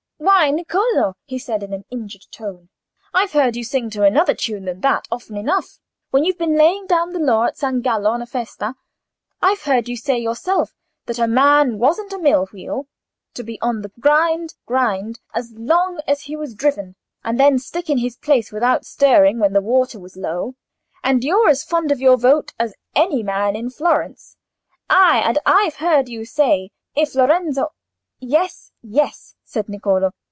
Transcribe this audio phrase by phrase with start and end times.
[0.23, 2.69] "Why, Niccolò," he said, in an injured tone,
[3.11, 5.79] "I've heard you sing to another tune than that, often enough,
[6.11, 8.75] when you've been laying down the law at San Gallo on a festa.
[9.41, 10.75] I've heard you say yourself,
[11.07, 12.87] that a man wasn't a mill wheel,
[13.33, 17.89] to be on the grind, grind, as long as he was driven, and then stick
[17.89, 20.53] in his place without stirring when the water was low.
[21.03, 26.09] And you're as fond of your vote as any man in Florence—ay, and I've heard
[26.09, 27.73] you say, if Lorenzo—"
[28.23, 30.11] "Yes, yes," said Niccolò.